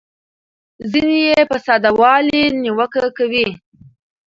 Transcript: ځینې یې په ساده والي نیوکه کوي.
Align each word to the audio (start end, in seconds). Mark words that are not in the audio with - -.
ځینې 0.91 1.17
یې 1.27 1.39
په 1.49 1.57
ساده 1.65 1.91
والي 1.99 2.43
نیوکه 2.61 3.03
کوي. 3.17 3.47